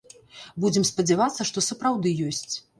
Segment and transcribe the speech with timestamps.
[0.65, 2.53] Будзем спадзявацца, што сапраўды ёсць.